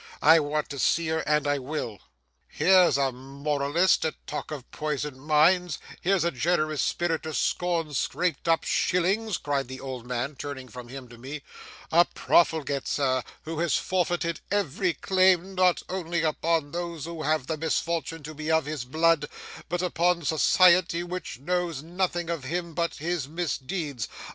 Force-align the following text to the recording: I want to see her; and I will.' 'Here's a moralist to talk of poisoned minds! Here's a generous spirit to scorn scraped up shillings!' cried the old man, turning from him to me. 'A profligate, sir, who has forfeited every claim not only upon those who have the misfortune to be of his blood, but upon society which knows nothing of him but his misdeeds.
I 0.23 0.39
want 0.39 0.67
to 0.69 0.79
see 0.79 1.09
her; 1.09 1.19
and 1.27 1.45
I 1.45 1.59
will.' 1.59 1.99
'Here's 2.47 2.97
a 2.97 3.11
moralist 3.11 4.01
to 4.01 4.15
talk 4.25 4.49
of 4.49 4.71
poisoned 4.71 5.21
minds! 5.21 5.77
Here's 6.01 6.23
a 6.23 6.31
generous 6.31 6.81
spirit 6.81 7.21
to 7.21 7.35
scorn 7.35 7.93
scraped 7.93 8.47
up 8.47 8.63
shillings!' 8.63 9.37
cried 9.37 9.67
the 9.67 9.79
old 9.79 10.07
man, 10.07 10.35
turning 10.37 10.69
from 10.69 10.87
him 10.87 11.07
to 11.09 11.19
me. 11.19 11.43
'A 11.91 12.05
profligate, 12.15 12.87
sir, 12.87 13.21
who 13.43 13.59
has 13.59 13.75
forfeited 13.77 14.39
every 14.49 14.95
claim 14.95 15.53
not 15.53 15.83
only 15.87 16.23
upon 16.23 16.71
those 16.71 17.05
who 17.05 17.21
have 17.21 17.45
the 17.45 17.55
misfortune 17.57 18.23
to 18.23 18.33
be 18.33 18.49
of 18.49 18.65
his 18.65 18.85
blood, 18.85 19.29
but 19.69 19.83
upon 19.83 20.23
society 20.25 21.03
which 21.03 21.37
knows 21.37 21.83
nothing 21.83 22.27
of 22.27 22.43
him 22.45 22.73
but 22.73 22.95
his 22.95 23.27
misdeeds. 23.27 24.07